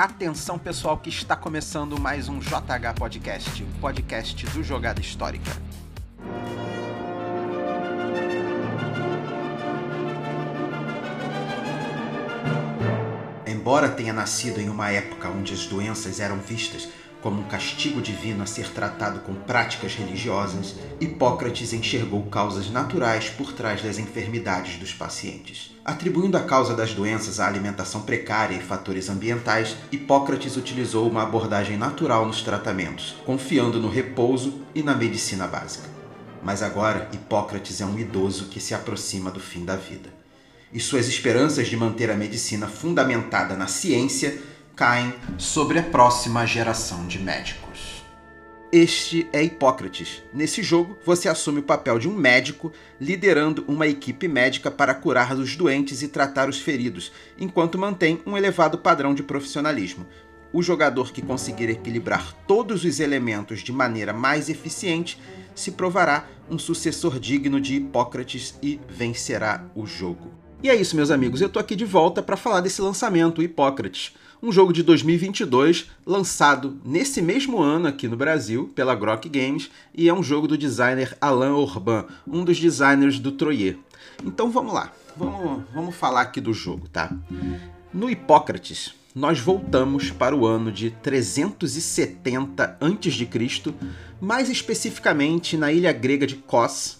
[0.00, 5.50] Atenção pessoal que está começando mais um JH Podcast, o podcast do Jogada Histórica.
[13.46, 16.88] Embora tenha nascido em uma época onde as doenças eram vistas
[17.22, 23.52] como um castigo divino a ser tratado com práticas religiosas, Hipócrates enxergou causas naturais por
[23.52, 25.70] trás das enfermidades dos pacientes.
[25.84, 31.76] Atribuindo a causa das doenças à alimentação precária e fatores ambientais, Hipócrates utilizou uma abordagem
[31.76, 35.88] natural nos tratamentos, confiando no repouso e na medicina básica.
[36.42, 40.08] Mas agora, Hipócrates é um idoso que se aproxima do fim da vida.
[40.72, 44.40] E suas esperanças de manter a medicina fundamentada na ciência
[44.80, 48.02] caem sobre a próxima geração de médicos.
[48.72, 50.22] Este é Hipócrates.
[50.32, 55.34] Nesse jogo, você assume o papel de um médico liderando uma equipe médica para curar
[55.34, 60.06] os doentes e tratar os feridos, enquanto mantém um elevado padrão de profissionalismo.
[60.50, 65.20] O jogador que conseguir equilibrar todos os elementos de maneira mais eficiente
[65.54, 70.32] se provará um sucessor digno de Hipócrates e vencerá o jogo.
[70.62, 71.42] E é isso, meus amigos.
[71.42, 76.80] Eu tô aqui de volta para falar desse lançamento, Hipócrates um jogo de 2022 lançado
[76.84, 81.16] nesse mesmo ano aqui no Brasil pela Grok Games e é um jogo do designer
[81.20, 83.78] Alain Orban, um dos designers do Troyer.
[84.24, 87.12] Então vamos lá, vamos, vamos falar aqui do jogo, tá?
[87.92, 93.74] No Hipócrates, nós voltamos para o ano de 370 a.C.,
[94.20, 96.98] mais especificamente na ilha grega de Kos.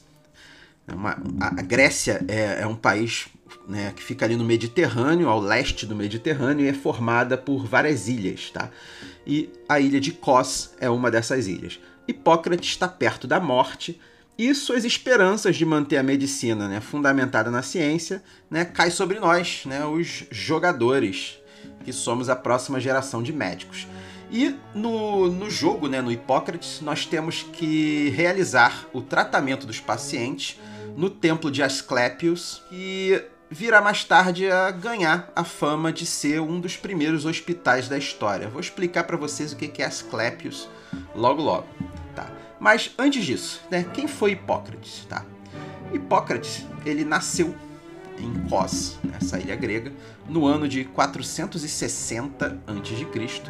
[0.92, 3.28] Uma, a Grécia é, é um país
[3.70, 8.08] né, que fica ali no Mediterrâneo, ao leste do Mediterrâneo, e é formada por várias
[8.08, 8.68] ilhas, tá?
[9.24, 11.78] E a ilha de Kos é uma dessas ilhas.
[12.08, 14.00] Hipócrates está perto da morte
[14.36, 19.62] e suas esperanças de manter a medicina né, fundamentada na ciência né, cai sobre nós,
[19.66, 21.38] né, os jogadores,
[21.84, 23.86] que somos a próxima geração de médicos.
[24.32, 30.58] E no, no jogo, né, no Hipócrates, nós temos que realizar o tratamento dos pacientes
[30.96, 36.60] no templo de Asclepios, e virá mais tarde a ganhar a fama de ser um
[36.60, 38.48] dos primeiros hospitais da história.
[38.48, 40.68] Vou explicar para vocês o que é Asclepios
[41.14, 41.66] logo logo,
[42.14, 42.30] tá?
[42.60, 45.26] Mas antes disso, né, quem foi Hipócrates, tá?
[45.92, 47.52] Hipócrates, ele nasceu
[48.16, 49.92] em Kos, nessa ilha grega,
[50.28, 53.42] no ano de 460 a.C.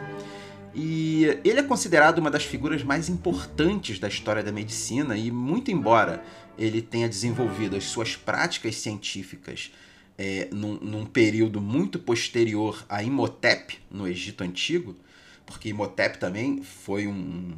[0.72, 5.70] E ele é considerado uma das figuras mais importantes da história da medicina e muito
[5.70, 6.22] embora
[6.56, 9.72] ele tenha desenvolvido as suas práticas científicas
[10.22, 14.94] é, num, num, período muito posterior a Imhotep, no Egito Antigo,
[15.46, 17.56] porque Imhotep também foi um,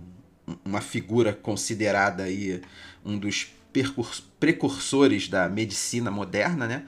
[0.65, 2.62] uma figura considerada aí
[3.05, 3.53] um dos
[4.39, 6.84] precursores da medicina moderna, né?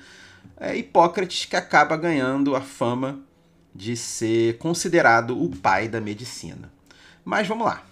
[0.56, 3.18] É Hipócrates que acaba ganhando a fama
[3.74, 6.72] de ser considerado o pai da medicina.
[7.24, 7.84] Mas vamos lá.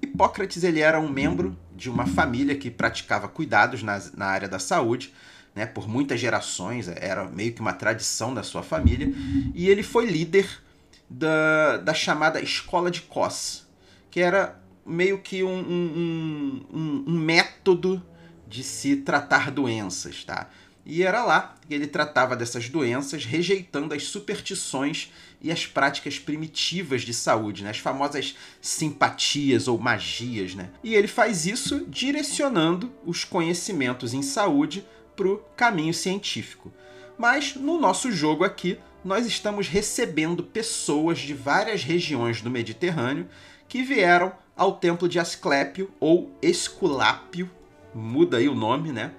[0.00, 4.60] Hipócrates ele era um membro de uma família que praticava cuidados na, na área da
[4.60, 5.12] saúde
[5.54, 9.12] né, por muitas gerações, era meio que uma tradição da sua família,
[9.54, 10.48] e ele foi líder
[11.08, 13.66] da, da chamada Escola de Kos,
[14.10, 18.02] que era meio que um, um, um, um método
[18.46, 20.50] de se tratar doenças, tá?
[20.86, 25.10] E era lá que ele tratava dessas doenças, rejeitando as superstições
[25.40, 27.70] e as práticas primitivas de saúde, né?
[27.70, 30.54] as famosas simpatias ou magias.
[30.54, 30.68] Né?
[30.82, 36.72] E ele faz isso direcionando os conhecimentos em saúde para o caminho científico.
[37.18, 43.28] Mas no nosso jogo aqui, nós estamos recebendo pessoas de várias regiões do Mediterrâneo
[43.68, 47.50] que vieram ao templo de Asclépio ou Esculápio,
[47.94, 49.12] muda aí o nome, né?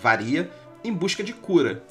[0.00, 0.50] Varia,
[0.82, 1.84] em busca de cura.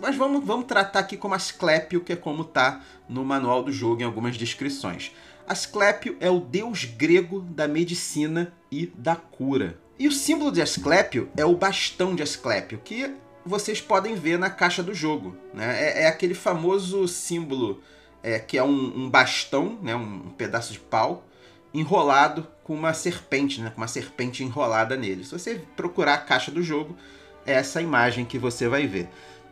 [0.00, 4.00] Mas vamos, vamos tratar aqui como Asclépio, que é como está no manual do jogo
[4.00, 5.12] em algumas descrições.
[5.46, 9.78] Asclépio é o deus grego da medicina e da cura.
[9.98, 14.48] E o símbolo de Asclépio é o bastão de Asclépio, que vocês podem ver na
[14.48, 15.36] caixa do jogo.
[15.52, 15.76] Né?
[15.82, 17.82] É, é aquele famoso símbolo
[18.22, 19.96] é, que é um, um bastão, né?
[19.96, 21.26] Um, um, pedaço de pau,
[21.74, 23.70] enrolado com uma serpente, né?
[23.70, 25.24] com uma serpente enrolada nele.
[25.24, 26.96] Se você procurar a caixa do jogo,
[27.44, 29.08] é essa imagem que você vai ver.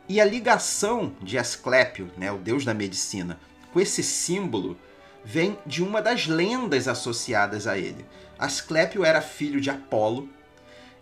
[0.09, 2.31] E a ligação de Asclépio, né?
[2.31, 3.41] o deus da medicina,
[3.73, 4.76] com esse símbolo
[5.25, 8.06] vem de uma das lendas associadas a ele.
[8.38, 10.29] Asclépio era filho de Apolo,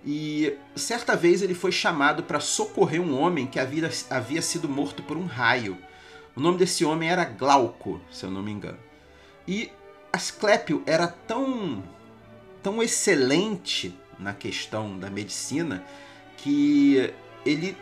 [0.05, 5.03] e certa vez ele foi chamado para socorrer um homem que havia, havia sido morto
[5.03, 5.79] por um raio.
[6.37, 8.79] O nome desse homem era Glauco, se eu não me engano.
[9.49, 9.71] E
[10.13, 11.83] Asclépio era tão,
[12.63, 15.83] tão excelente na questão da medicina
[16.37, 17.13] que
[17.45, 17.77] ele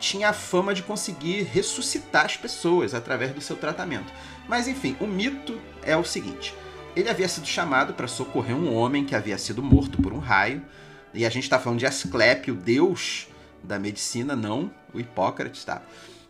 [0.00, 4.12] tinha a fama de conseguir ressuscitar as pessoas através do seu tratamento.
[4.48, 6.54] Mas enfim, o mito é o seguinte:
[6.96, 10.62] ele havia sido chamado para socorrer um homem que havia sido morto por um raio,
[11.14, 13.28] e a gente está falando de Asclepio, deus
[13.62, 15.80] da medicina, não o Hipócrates, tá?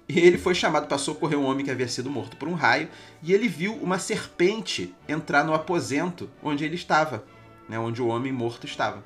[0.06, 2.88] E ele foi chamado para socorrer um homem que havia sido morto por um raio,
[3.22, 7.24] e ele viu uma serpente entrar no aposento onde ele estava,
[7.68, 9.02] né, onde o homem morto estava.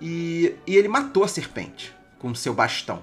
[0.00, 3.02] E, e ele matou a serpente com seu bastão.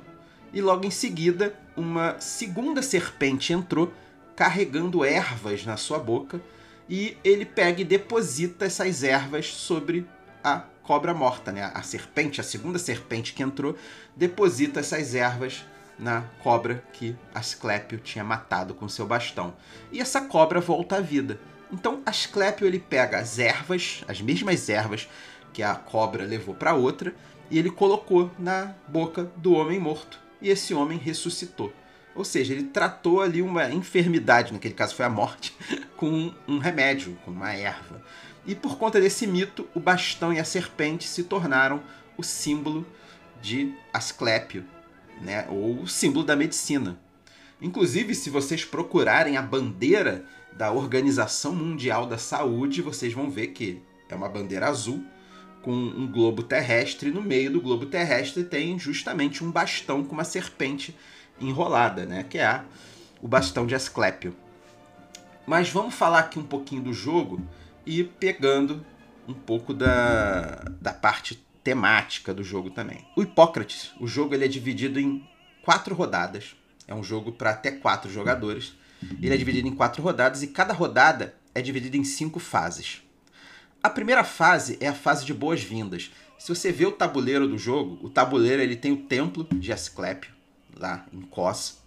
[0.53, 3.93] E logo em seguida, uma segunda serpente entrou
[4.35, 6.41] carregando ervas na sua boca
[6.89, 10.05] e ele pega e deposita essas ervas sobre
[10.43, 11.71] a cobra morta, né?
[11.73, 13.75] A serpente, a segunda serpente que entrou,
[14.15, 15.65] deposita essas ervas
[15.97, 19.53] na cobra que Asclépio tinha matado com seu bastão.
[19.91, 21.39] E essa cobra volta à vida.
[21.71, 25.09] Então Asclépio ele pega as ervas, as mesmas ervas
[25.53, 27.15] que a cobra levou para outra,
[27.49, 30.19] e ele colocou na boca do homem morto.
[30.41, 31.73] E esse homem ressuscitou.
[32.13, 35.55] Ou seja, ele tratou ali uma enfermidade, naquele caso foi a morte,
[35.97, 38.01] com um remédio, com uma erva.
[38.45, 41.81] E por conta desse mito, o bastão e a serpente se tornaram
[42.17, 42.85] o símbolo
[43.41, 44.63] de Asclépio,
[45.21, 45.47] né?
[45.49, 46.99] ou o símbolo da medicina.
[47.61, 53.81] Inclusive, se vocês procurarem a bandeira da Organização Mundial da Saúde, vocês vão ver que
[54.09, 55.03] é uma bandeira azul
[55.61, 57.09] com um globo terrestre.
[57.09, 60.95] No meio do globo terrestre tem justamente um bastão com uma serpente
[61.39, 62.23] enrolada, né?
[62.23, 62.61] que é
[63.21, 64.35] o bastão de Asclépio.
[65.47, 67.41] Mas vamos falar aqui um pouquinho do jogo
[67.85, 68.85] e pegando
[69.27, 73.05] um pouco da, da parte temática do jogo também.
[73.15, 75.27] O Hipócrates, o jogo ele é dividido em
[75.63, 76.55] quatro rodadas.
[76.87, 78.73] É um jogo para até quatro jogadores.
[79.21, 83.01] Ele é dividido em quatro rodadas e cada rodada é dividida em cinco fases.
[83.81, 86.11] A primeira fase é a fase de boas-vindas.
[86.37, 90.31] Se você vê o tabuleiro do jogo, o tabuleiro ele tem o templo de Asclépio
[90.75, 91.79] lá em Kos.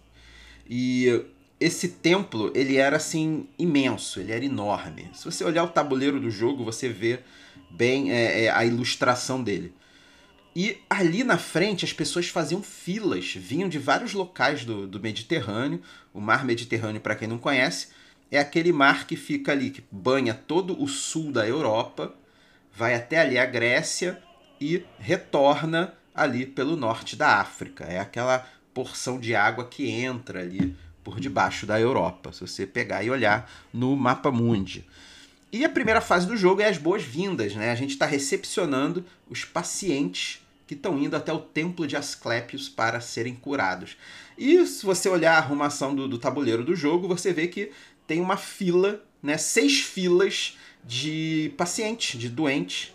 [0.69, 1.25] E
[1.59, 5.09] esse templo ele era assim imenso, ele era enorme.
[5.13, 7.19] Se você olhar o tabuleiro do jogo, você vê
[7.69, 9.73] bem é, é, a ilustração dele.
[10.55, 15.81] E ali na frente as pessoas faziam filas, vinham de vários locais do, do Mediterrâneo.
[16.13, 17.89] O mar Mediterrâneo, para quem não conhece,
[18.31, 22.15] é aquele mar que fica ali, que banha todo o sul da Europa,
[22.73, 24.21] vai até ali a Grécia
[24.59, 27.85] e retorna ali pelo norte da África.
[27.85, 33.03] É aquela porção de água que entra ali por debaixo da Europa, se você pegar
[33.03, 34.85] e olhar no mapa mundi.
[35.51, 37.71] E a primeira fase do jogo é as boas-vindas, né?
[37.71, 43.01] A gente está recepcionando os pacientes que estão indo até o templo de Asclépios para
[43.01, 43.97] serem curados.
[44.37, 47.71] E se você olhar a arrumação do, do tabuleiro do jogo, você vê que
[48.05, 49.37] tem uma fila, né?
[49.37, 50.55] Seis filas
[50.85, 52.93] de pacientes, de doentes.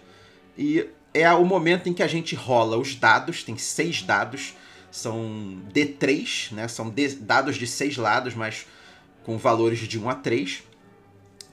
[0.56, 4.54] E é o momento em que a gente rola os dados, tem seis dados,
[4.94, 6.68] são D3, né?
[6.68, 8.64] São dados de seis lados, mas
[9.24, 10.62] com valores de 1 a 3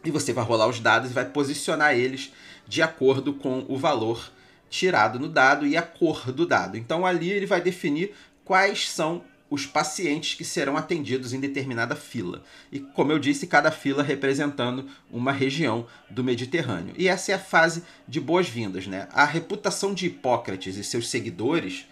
[0.06, 2.32] e você vai rolar os dados e vai posicionar eles
[2.68, 4.32] de acordo com o valor
[4.70, 6.78] tirado no dado e a cor do dado.
[6.78, 8.14] Então ali ele vai definir
[8.46, 12.44] quais são os pacientes que serão atendidos em determinada fila.
[12.72, 16.94] E como eu disse, cada fila representando uma região do Mediterrâneo.
[16.96, 19.10] E essa é a fase de boas-vindas, né?
[19.12, 21.88] A reputação de Hipócrates e seus seguidores,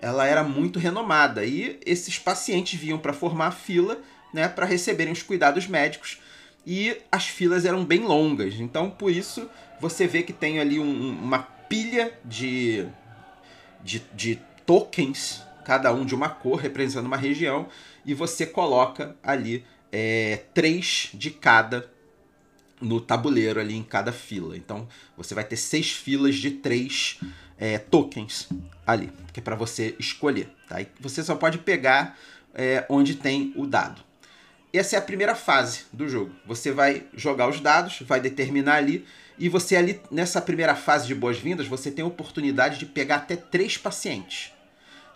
[0.00, 1.44] ela era muito renomada.
[1.44, 3.98] E esses pacientes vinham para formar a fila,
[4.32, 6.20] né, para receberem os cuidados médicos.
[6.66, 8.54] E as filas eram bem longas.
[8.54, 9.48] Então, por isso,
[9.80, 12.86] você vê que tem ali um, uma pilha de,
[13.82, 17.68] de, de tokens, cada um de uma cor, representando uma região,
[18.04, 21.90] e você coloca ali é, três de cada
[22.80, 24.56] no tabuleiro ali em cada fila.
[24.56, 27.18] Então, você vai ter seis filas de três
[27.58, 28.48] é, tokens
[28.86, 30.48] ali, que é para você escolher.
[30.68, 30.80] Tá?
[30.80, 32.18] E você só pode pegar
[32.54, 34.02] é, onde tem o dado
[34.72, 36.32] essa é a primeira fase do jogo.
[36.46, 39.04] Você vai jogar os dados, vai determinar ali,
[39.38, 43.36] e você ali, nessa primeira fase de boas-vindas, você tem a oportunidade de pegar até
[43.36, 44.52] três pacientes.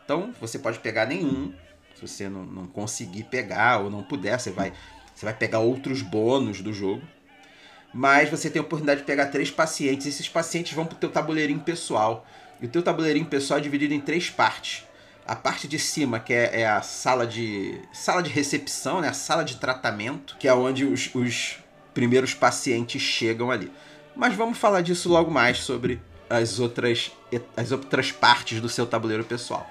[0.05, 1.53] Então, você pode pegar nenhum,
[1.95, 4.73] se você não, não conseguir pegar ou não puder, você vai,
[5.15, 7.03] você vai pegar outros bônus do jogo.
[7.95, 10.07] Mas você tem a oportunidade de pegar três pacientes.
[10.07, 12.27] Esses pacientes vão para o teu tabuleirinho pessoal.
[12.61, 14.85] E o teu tabuleirinho pessoal é dividido em três partes
[15.27, 19.09] a parte de cima, que é, é, a sala de sala de recepção, né?
[19.09, 21.59] a sala de tratamento, que é onde os, os
[21.95, 23.73] primeiros pacientes chegam ali.
[24.15, 27.11] Mas vamos falar disso logo mais sobre as outras,
[27.57, 29.69] as outras partes do seu tabuleiro pessoal.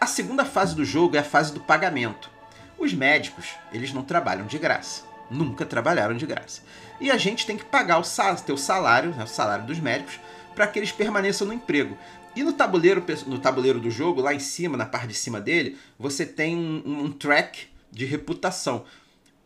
[0.00, 2.30] A segunda fase do jogo é a fase do pagamento.
[2.78, 5.02] Os médicos, eles não trabalham de graça.
[5.30, 6.62] Nunca trabalharam de graça.
[7.00, 10.18] E a gente tem que pagar o sal, teu salário, né, o salário dos médicos,
[10.54, 11.96] para que eles permaneçam no emprego.
[12.34, 15.76] E no tabuleiro, no tabuleiro do jogo, lá em cima, na parte de cima dele,
[15.98, 18.84] você tem um, um track de reputação.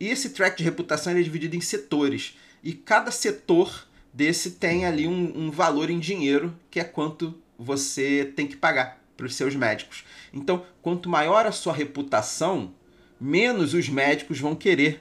[0.00, 2.36] E esse track de reputação é dividido em setores.
[2.62, 8.32] E cada setor desse tem ali um, um valor em dinheiro, que é quanto você
[8.36, 10.04] tem que pagar para os seus médicos.
[10.32, 12.74] Então, quanto maior a sua reputação,
[13.20, 15.00] menos os médicos vão querer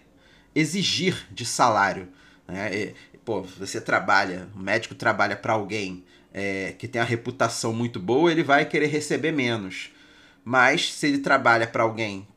[0.53, 2.07] exigir de salário.
[2.51, 2.93] Né?
[3.23, 6.03] pô, você trabalha, o médico trabalha para alguém
[6.33, 9.89] é, que tem a reputação muito boa, ele vai querer receber menos.
[10.43, 12.27] Mas se ele trabalha para alguém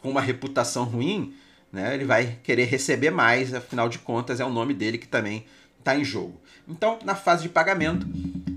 [0.00, 1.34] com uma reputação ruim,
[1.72, 5.44] né, ele vai querer receber mais, afinal de contas é o nome dele que também
[5.78, 6.40] está em jogo.
[6.68, 8.06] Então, na fase de pagamento,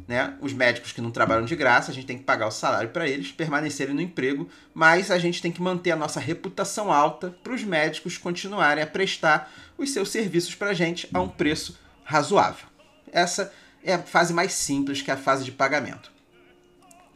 [0.07, 2.89] né, os médicos que não trabalham de graça, a gente tem que pagar o salário
[2.89, 7.35] para eles permanecerem no emprego, mas a gente tem que manter a nossa reputação alta
[7.43, 11.77] para os médicos continuarem a prestar os seus serviços para a gente a um preço
[12.05, 12.67] razoável.
[13.11, 16.09] Essa é a fase mais simples, que é a fase de pagamento.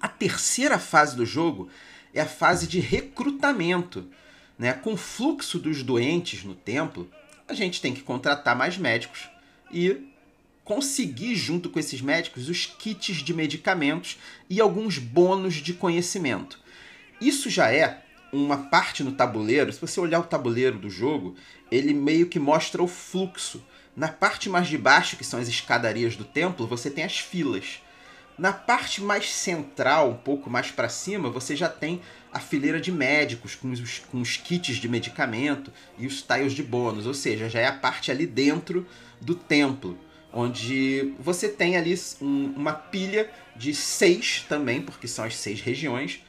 [0.02, 1.70] A terceira fase do jogo
[2.14, 4.08] é a fase de recrutamento.
[4.60, 4.74] Né?
[4.74, 7.10] Com o fluxo dos doentes no templo,
[7.48, 9.30] a gente tem que contratar mais médicos
[9.72, 10.11] e
[10.64, 14.18] conseguir, junto com esses médicos, os kits de medicamentos
[14.50, 16.60] e alguns bônus de conhecimento.
[17.20, 19.72] Isso já é uma parte no tabuleiro.
[19.72, 21.36] Se você olhar o tabuleiro do jogo,
[21.72, 23.64] ele meio que mostra o fluxo.
[23.96, 27.82] Na parte mais de baixo, que são as escadarias do templo, você tem as filas.
[28.38, 32.02] Na parte mais central, um pouco mais para cima, você já tem
[32.32, 36.64] a fileira de médicos com os, com os kits de medicamento e os tiles de
[36.64, 38.88] bônus, ou seja, já é a parte ali dentro
[39.20, 39.98] do templo,
[40.34, 46.24] onde você tem ali um, uma pilha de seis também, porque são as seis regiões,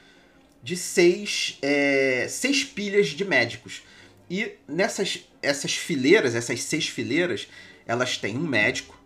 [0.63, 3.83] de seis, é, seis pilhas de médicos.
[4.31, 7.49] E nessas essas fileiras, essas seis fileiras,
[7.85, 8.99] elas têm um médico,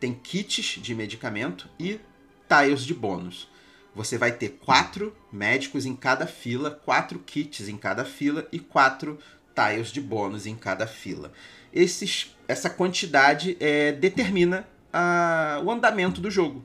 [0.00, 2.00] tem kits de medicamento e
[2.48, 3.48] tiles de bônus.
[3.94, 9.18] Você vai ter quatro médicos em cada fila, quatro kits em cada fila e quatro
[9.54, 11.32] tiles de bônus em cada fila.
[11.72, 16.64] Esses, essa quantidade é, determina a, o andamento do jogo.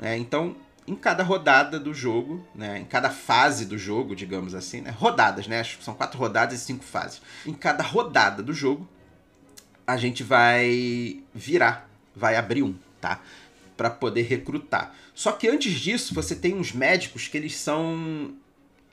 [0.00, 4.80] É, então, em cada rodada do jogo, né, em cada fase do jogo, digamos assim,
[4.80, 7.20] né, rodadas, né, são quatro rodadas e cinco fases.
[7.46, 8.88] Em cada rodada do jogo,
[9.86, 13.20] a gente vai virar, vai abrir um, tá?
[13.76, 14.94] Para poder recrutar.
[15.14, 18.34] Só que antes disso, você tem uns médicos que eles são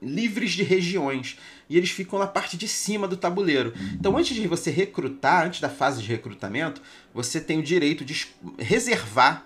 [0.02, 1.38] livres de regiões
[1.70, 3.74] e eles ficam na parte de cima do tabuleiro.
[3.94, 6.82] Então, antes de você recrutar, antes da fase de recrutamento,
[7.14, 8.28] você tem o direito de
[8.60, 9.44] reservar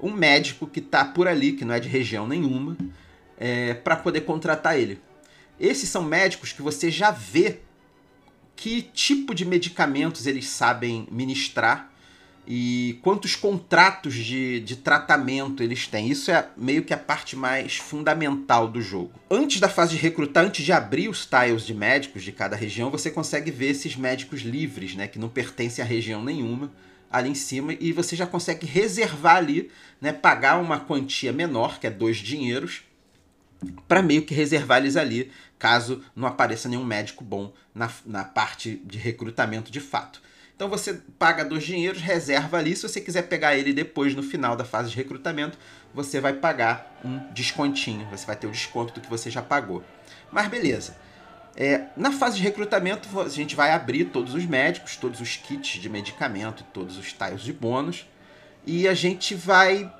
[0.00, 2.76] um médico que está por ali, que não é de região nenhuma,
[3.38, 5.00] é, para poder contratar ele.
[5.58, 7.60] Esses são médicos que você já vê
[8.56, 11.89] que tipo de medicamentos eles sabem ministrar
[12.46, 16.08] e quantos contratos de, de tratamento eles têm.
[16.10, 19.12] Isso é meio que a parte mais fundamental do jogo.
[19.30, 22.90] Antes da fase de recrutar, antes de abrir os tiles de médicos de cada região,
[22.90, 26.72] você consegue ver esses médicos livres, né, que não pertencem a região nenhuma
[27.10, 29.70] ali em cima e você já consegue reservar ali,
[30.00, 32.82] né, pagar uma quantia menor, que é dois dinheiros,
[33.86, 38.80] para meio que reservar eles ali, caso não apareça nenhum médico bom na, na parte
[38.84, 40.22] de recrutamento de fato.
[40.60, 42.76] Então você paga dois dinheiros, reserva ali.
[42.76, 45.56] Se você quiser pegar ele depois no final da fase de recrutamento,
[45.94, 48.06] você vai pagar um descontinho.
[48.10, 49.82] Você vai ter o desconto do que você já pagou.
[50.30, 50.94] Mas beleza.
[51.56, 55.80] É, na fase de recrutamento, a gente vai abrir todos os médicos, todos os kits
[55.80, 58.06] de medicamento, todos os tiles de bônus,
[58.66, 59.90] e a gente vai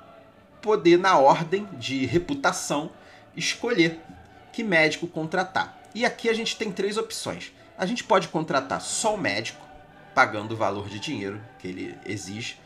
[0.61, 2.91] poder, na ordem de reputação,
[3.35, 3.99] escolher
[4.53, 5.81] que médico contratar.
[5.95, 7.51] E aqui a gente tem três opções.
[7.75, 9.70] A gente pode contratar só o médico,
[10.13, 12.57] pagando o valor de dinheiro que ele exige.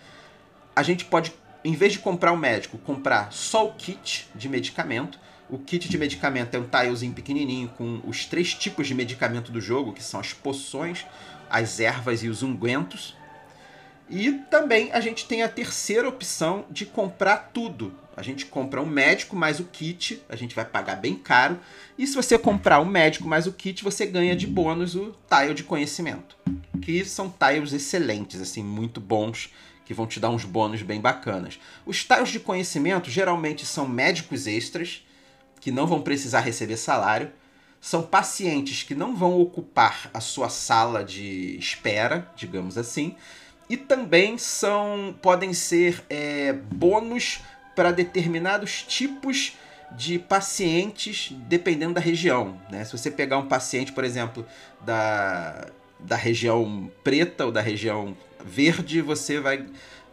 [0.75, 1.33] A gente pode,
[1.63, 5.19] em vez de comprar o médico, comprar só o kit de medicamento.
[5.49, 9.61] O kit de medicamento é um tilezinho pequenininho com os três tipos de medicamento do
[9.61, 11.05] jogo, que são as poções,
[11.49, 13.15] as ervas e os ungüentos.
[14.09, 17.93] E também a gente tem a terceira opção de comprar tudo.
[18.15, 21.59] A gente compra o médico mais o kit, a gente vai pagar bem caro.
[21.97, 25.53] E se você comprar o médico mais o kit, você ganha de bônus o tile
[25.53, 26.37] de conhecimento.
[26.81, 29.51] Que são tiles excelentes, assim, muito bons,
[29.83, 31.59] que vão te dar uns bônus bem bacanas.
[31.85, 35.03] Os tiles de conhecimento geralmente são médicos extras,
[35.59, 37.31] que não vão precisar receber salário,
[37.81, 43.15] são pacientes que não vão ocupar a sua sala de espera, digamos assim,
[43.69, 47.41] e também são podem ser é, bônus
[47.75, 49.53] para determinados tipos
[49.91, 52.59] de pacientes, dependendo da região.
[52.69, 52.83] Né?
[52.83, 54.45] Se você pegar um paciente, por exemplo,
[54.81, 55.67] da,
[55.99, 59.65] da região preta ou da região verde, você vai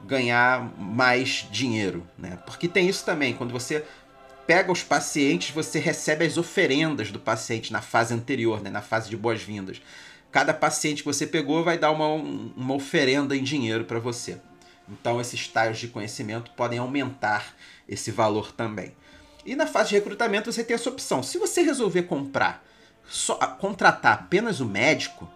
[0.04, 2.06] ganhar mais dinheiro.
[2.18, 2.38] Né?
[2.44, 3.84] Porque tem isso também, quando você
[4.46, 9.08] pega os pacientes, você recebe as oferendas do paciente na fase anterior, né, na fase
[9.08, 9.80] de boas-vindas.
[10.32, 14.40] Cada paciente que você pegou vai dar uma, uma oferenda em dinheiro para você.
[14.88, 17.54] Então, esses tiles de conhecimento podem aumentar
[17.88, 18.96] esse valor também.
[19.44, 21.22] E na fase de recrutamento você tem essa opção.
[21.22, 22.64] Se você resolver comprar,
[23.06, 25.30] só, contratar apenas o médico,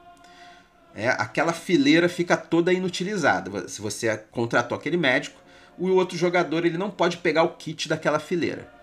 [0.95, 3.69] é, aquela fileira fica toda inutilizada.
[3.69, 5.39] Se você contratou aquele médico,
[5.79, 8.76] o outro jogador ele não pode pegar o kit daquela fileira.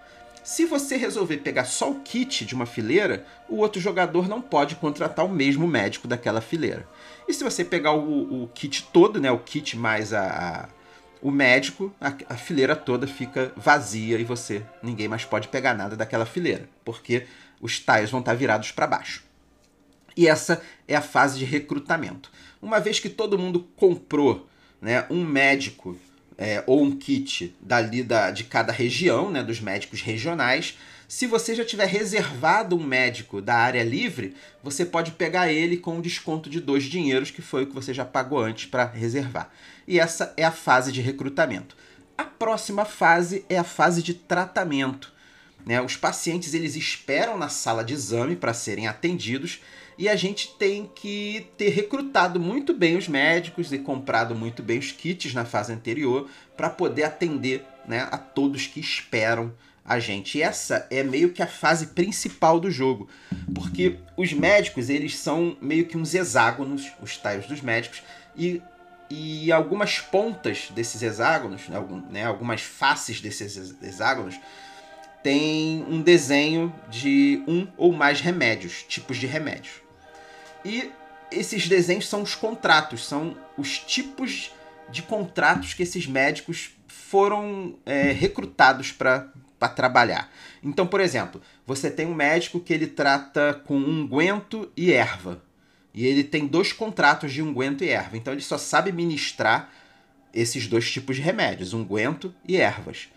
[0.44, 4.76] Se você resolver pegar só o kit de uma fileira, o outro jogador não pode
[4.76, 6.86] contratar o mesmo médico daquela fileira.
[7.28, 10.70] E se você pegar o, o kit todo, né, o kit mais a, a
[11.22, 15.96] o médico, a, a, fileira toda fica vazia e você ninguém mais pode pegar nada
[15.96, 17.26] daquela fileira, porque
[17.62, 19.24] os tiles vão estar virados para baixo.
[20.18, 22.30] E essa é a fase de recrutamento.
[22.62, 24.50] Uma vez que todo mundo comprou
[24.82, 25.98] né, um médico
[26.38, 30.78] é, ou um kit dali da, de cada região, né, dos médicos regionais.
[31.08, 35.98] Se você já tiver reservado um médico da área livre, você pode pegar ele com
[35.98, 39.52] um desconto de dois dinheiros, que foi o que você já pagou antes para reservar.
[39.88, 41.75] E essa é a fase de recrutamento.
[42.18, 45.13] A próxima fase é a fase de tratamento.
[45.66, 45.82] Né?
[45.82, 49.62] Os pacientes eles esperam na sala de exame para serem atendidos
[49.98, 54.80] e a gente tem que ter recrutado muito bem os médicos e comprado muito bem
[54.80, 59.54] os kits na fase anterior para poder atender né, a todos que esperam
[59.86, 60.38] a gente.
[60.38, 63.08] E essa é meio que a fase principal do jogo,
[63.54, 68.02] porque os médicos eles são meio que uns hexágonos, os tiles dos médicos,
[68.36, 68.62] e,
[69.10, 71.64] e algumas pontas desses hexágonos,
[72.10, 74.40] né, algumas faces desses hexágonos,
[75.22, 79.83] tem um desenho de um ou mais remédios, tipos de remédios.
[80.63, 80.91] E
[81.32, 84.51] esses desenhos são os contratos, são os tipos
[84.89, 89.32] de contratos que esses médicos foram é, recrutados para
[89.75, 90.32] trabalhar.
[90.63, 95.41] Então, por exemplo, você tem um médico que ele trata com unguento e erva.
[95.93, 98.17] E ele tem dois contratos de unguento e erva.
[98.17, 99.72] Então ele só sabe ministrar
[100.34, 103.10] esses dois tipos de remédios, unguento e ervas.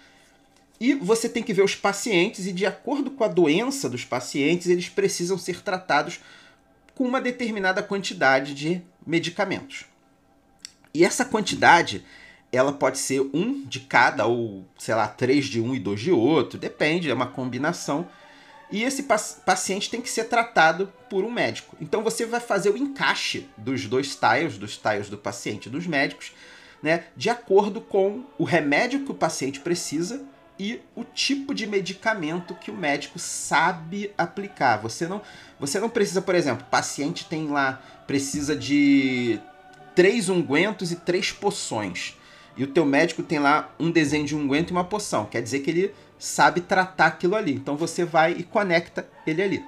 [0.78, 4.66] E você tem que ver os pacientes e de acordo com a doença dos pacientes,
[4.66, 6.20] eles precisam ser tratados
[6.96, 9.84] com uma determinada quantidade de medicamentos.
[10.92, 12.02] E essa quantidade,
[12.50, 16.10] ela pode ser um de cada, ou sei lá, três de um e dois de
[16.10, 18.08] outro, depende, é uma combinação.
[18.72, 19.04] E esse
[19.44, 21.76] paciente tem que ser tratado por um médico.
[21.80, 25.86] Então você vai fazer o encaixe dos dois tiles, dos tiles do paciente e dos
[25.86, 26.32] médicos,
[26.82, 30.26] né, de acordo com o remédio que o paciente precisa
[30.58, 34.78] e o tipo de medicamento que o médico sabe aplicar.
[34.78, 35.20] Você não,
[35.60, 39.38] você não precisa, por exemplo, paciente tem lá, precisa de
[39.94, 42.16] três ungüentos e três poções.
[42.56, 45.26] E o teu médico tem lá um desenho de unguento e uma poção.
[45.26, 47.52] Quer dizer que ele sabe tratar aquilo ali.
[47.52, 49.64] Então você vai e conecta ele ali.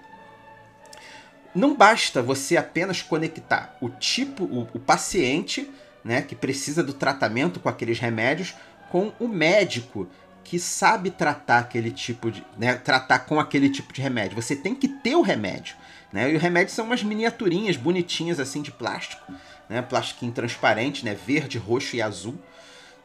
[1.55, 5.71] Não basta você apenas conectar o tipo, o, o paciente,
[6.05, 8.55] né, que precisa do tratamento com aqueles remédios,
[8.91, 10.09] com o médico
[10.49, 12.43] que sabe tratar aquele tipo de.
[12.57, 14.35] Né, tratar com aquele tipo de remédio.
[14.35, 15.77] Você tem que ter o remédio.
[16.11, 16.33] Né?
[16.33, 19.31] E o remédio são umas miniaturinhas bonitinhas assim de plástico,
[19.69, 19.83] né?
[19.83, 21.15] Plastiquinho transparente, né?
[21.15, 22.35] Verde, roxo e azul.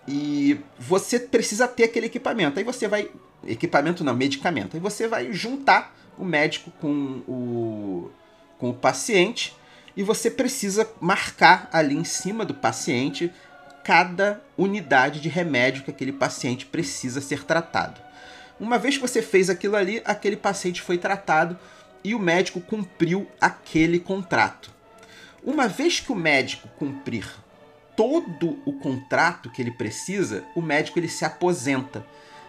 [0.07, 2.59] E você precisa ter aquele equipamento.
[2.59, 3.11] Aí você vai.
[3.45, 4.77] Equipamento não, medicamento.
[4.77, 8.09] Aí você vai juntar o médico com o,
[8.57, 9.53] com o paciente
[9.97, 13.29] e você precisa marcar ali em cima do paciente
[13.83, 18.01] cada unidade de remédio que aquele paciente precisa ser tratado.
[18.59, 21.57] Uma vez que você fez aquilo ali, aquele paciente foi tratado
[22.03, 24.71] e o médico cumpriu aquele contrato.
[25.43, 27.27] Uma vez que o médico cumprir
[27.95, 32.05] todo o contrato que ele precisa, o médico ele se aposenta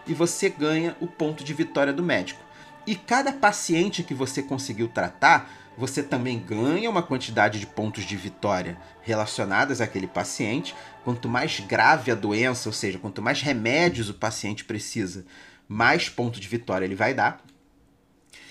[0.07, 2.41] e você ganha o ponto de vitória do médico.
[2.87, 8.15] E cada paciente que você conseguiu tratar, você também ganha uma quantidade de pontos de
[8.15, 10.75] vitória relacionadas àquele paciente.
[11.03, 15.25] Quanto mais grave a doença, ou seja, quanto mais remédios o paciente precisa,
[15.67, 17.43] mais ponto de vitória ele vai dar.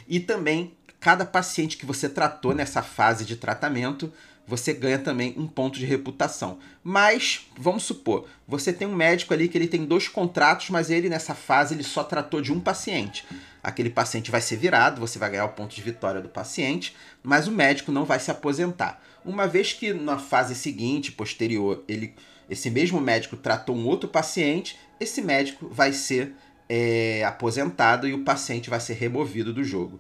[0.07, 4.13] E também, cada paciente que você tratou nessa fase de tratamento,
[4.47, 6.59] você ganha também um ponto de reputação.
[6.83, 11.09] Mas, vamos supor, você tem um médico ali que ele tem dois contratos, mas ele
[11.09, 13.25] nessa fase ele só tratou de um paciente.
[13.65, 17.49] Aquele paciente vai ser virado, você vai ganhar o ponto de vitória do paciente, mas
[17.49, 19.03] o médico não vai se aposentar.
[19.25, 22.15] Uma vez que na fase seguinte, posterior, ele,
[22.49, 26.35] esse mesmo médico tratou um outro paciente, esse médico vai ser
[26.69, 29.99] é, aposentado e o paciente vai ser removido do jogo.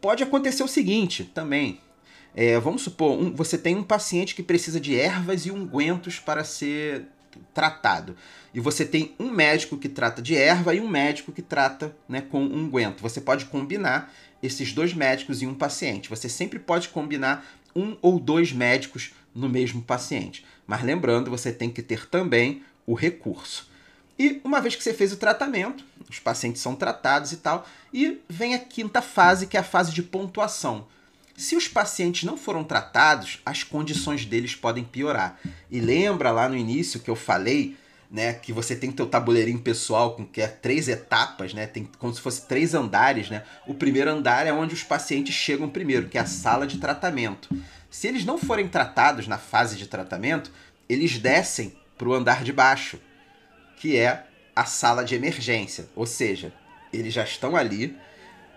[0.00, 1.80] Pode acontecer o seguinte também,
[2.36, 6.44] é, vamos supor, um, você tem um paciente que precisa de ervas e ungüentos para
[6.44, 7.06] ser
[7.54, 8.16] tratado.
[8.54, 12.20] E você tem um médico que trata de erva e um médico que trata né,
[12.20, 13.02] com unguento.
[13.02, 16.08] Você pode combinar esses dois médicos em um paciente.
[16.08, 20.44] Você sempre pode combinar um ou dois médicos no mesmo paciente.
[20.66, 23.68] Mas lembrando, você tem que ter também o recurso.
[24.18, 28.18] E uma vez que você fez o tratamento, os pacientes são tratados e tal, e
[28.28, 30.86] vem a quinta fase, que é a fase de pontuação.
[31.36, 35.38] Se os pacientes não foram tratados, as condições deles podem piorar.
[35.70, 37.76] E lembra lá no início que eu falei,
[38.10, 42.14] né, que você tem o tabuleirinho pessoal com que é três etapas, né, tem como
[42.14, 43.42] se fosse três andares, né?
[43.66, 47.48] O primeiro andar é onde os pacientes chegam primeiro, que é a sala de tratamento.
[47.90, 50.50] Se eles não forem tratados na fase de tratamento,
[50.88, 52.98] eles descem para o andar de baixo,
[53.76, 55.88] que é a sala de emergência.
[55.94, 56.52] Ou seja,
[56.92, 57.96] eles já estão ali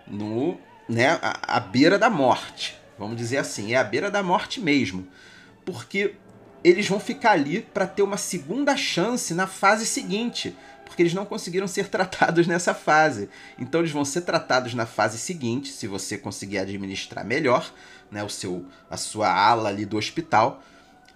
[0.06, 0.58] no,
[0.90, 2.76] né, à, beira da morte.
[2.98, 5.06] Vamos dizer assim, é à beira da morte mesmo.
[5.64, 6.16] Porque
[6.64, 11.24] eles vão ficar ali para ter uma segunda chance na fase seguinte, porque eles não
[11.24, 13.30] conseguiram ser tratados nessa fase.
[13.56, 17.72] Então eles vão ser tratados na fase seguinte, se você conseguir administrar melhor,
[18.10, 20.60] né, o seu a sua ala ali do hospital,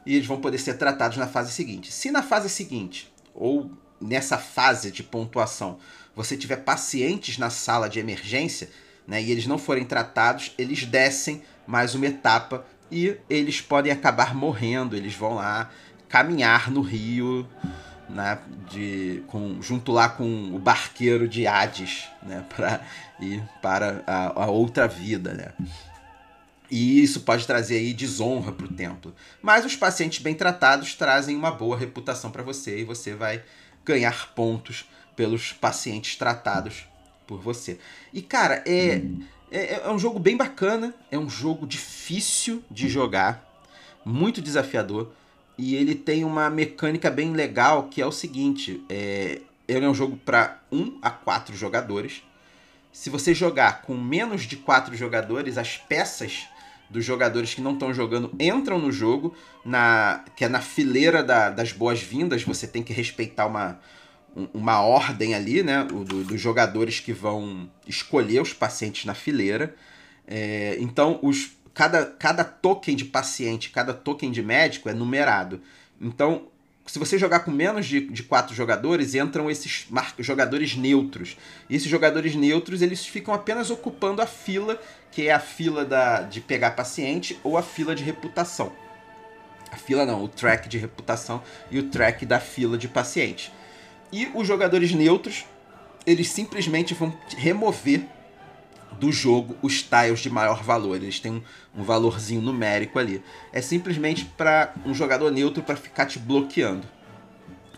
[0.06, 1.90] e eles vão poder ser tratados na fase seguinte.
[1.90, 3.68] Se na fase seguinte ou
[4.00, 5.78] nessa fase de pontuação
[6.14, 8.70] você tiver pacientes na sala de emergência,
[9.06, 14.34] né, e eles não forem tratados, eles descem mais uma etapa e eles podem acabar
[14.34, 14.96] morrendo.
[14.96, 15.70] Eles vão lá
[16.08, 17.46] caminhar no rio,
[18.08, 18.38] né,
[18.70, 22.80] de, com, junto lá com o barqueiro de Hades, né, para
[23.20, 25.52] ir para a, a outra vida, né.
[26.70, 29.14] E isso pode trazer aí desonra para o templo.
[29.40, 33.42] Mas os pacientes bem tratados trazem uma boa reputação para você e você vai
[33.84, 36.86] ganhar pontos pelos pacientes tratados
[37.26, 37.78] por você.
[38.12, 39.02] E cara, é,
[39.50, 43.44] é, é um jogo bem bacana, é um jogo difícil de jogar,
[44.04, 45.12] muito desafiador.
[45.56, 49.94] E ele tem uma mecânica bem legal que é o seguinte: é, ele é um
[49.94, 52.22] jogo para 1 a 4 jogadores.
[52.92, 56.46] Se você jogar com menos de 4 jogadores, as peças
[56.88, 59.34] dos jogadores que não estão jogando entram no jogo,
[59.64, 62.42] na que é na fileira da, das boas-vindas.
[62.44, 63.80] Você tem que respeitar uma,
[64.52, 65.84] uma ordem ali, né?
[65.84, 69.74] Do, dos jogadores que vão escolher os pacientes na fileira.
[70.26, 75.60] É, então, os, cada, cada token de paciente, cada token de médico é numerado.
[76.00, 76.48] Então,
[76.86, 79.86] se você jogar com menos de, de quatro jogadores, entram esses
[80.18, 81.36] jogadores neutros.
[81.68, 86.22] E esses jogadores neutros, eles ficam apenas ocupando a fila, que é a fila da,
[86.22, 88.72] de pegar paciente ou a fila de reputação.
[89.70, 93.52] A fila não, o track de reputação e o track da fila de paciente.
[94.12, 95.44] E os jogadores neutros,
[96.06, 98.06] eles simplesmente vão remover
[98.98, 100.96] do jogo os tiles de maior valor.
[100.96, 101.42] Eles têm um,
[101.80, 103.22] um valorzinho numérico ali.
[103.52, 106.86] É simplesmente para um jogador neutro para ficar te bloqueando.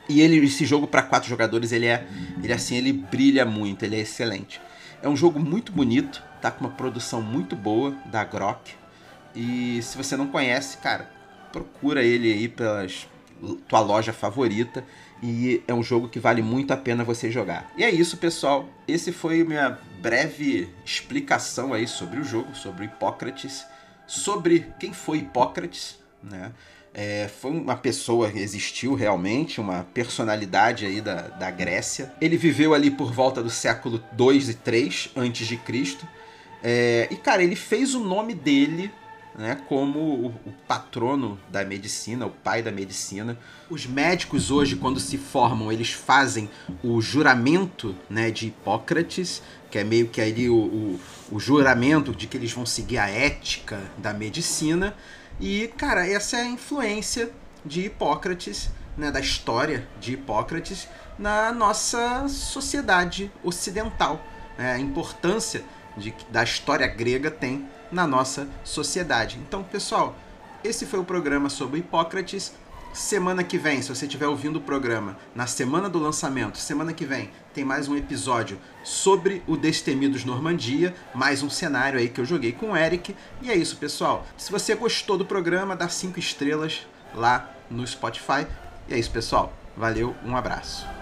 [0.08, 2.06] E ele, esse jogo para quatro jogadores, ele é,
[2.42, 4.60] ele assim, ele brilha muito, ele é excelente.
[5.02, 8.74] É um jogo muito bonito, tá com uma produção muito boa da Grok.
[9.34, 11.10] E se você não conhece, cara,
[11.52, 13.08] procura ele aí pelas
[13.68, 14.84] tua loja favorita
[15.22, 17.70] e é um jogo que vale muito a pena você jogar.
[17.76, 18.68] E é isso, pessoal.
[18.86, 23.64] Esse foi minha breve explicação aí sobre o jogo, sobre Hipócrates,
[24.06, 26.52] sobre quem foi Hipócrates, né?
[26.98, 32.10] É, foi uma pessoa que existiu realmente, uma personalidade aí da, da Grécia.
[32.22, 36.08] Ele viveu ali por volta do século 2 e 3 antes de Cristo.
[36.62, 38.90] É, e cara, ele fez o nome dele
[39.36, 43.38] né, como o, o, patrono da medicina, o pai da medicina.
[43.68, 46.48] Os médicos hoje, quando se formam, eles fazem
[46.82, 51.00] o juramento né, de Hipócrates, que é meio que ali o, o,
[51.32, 54.96] o juramento de que eles vão seguir a ética da medicina.
[55.38, 57.30] E, cara, essa é a influência
[57.64, 64.24] de Hipócrates, né, da história de Hipócrates na nossa sociedade ocidental.
[64.56, 65.62] Né, a importância
[65.94, 69.38] de, da história grega tem na nossa sociedade.
[69.38, 70.16] Então, pessoal,
[70.64, 72.52] esse foi o programa sobre Hipócrates.
[72.92, 77.04] Semana que vem, se você estiver ouvindo o programa, na semana do lançamento, semana que
[77.04, 82.24] vem, tem mais um episódio sobre o Destemidos Normandia, mais um cenário aí que eu
[82.24, 83.14] joguei com o Eric.
[83.42, 84.26] E é isso, pessoal.
[84.38, 88.46] Se você gostou do programa, dá cinco estrelas lá no Spotify.
[88.88, 89.52] E é isso, pessoal.
[89.76, 90.95] Valeu, um abraço.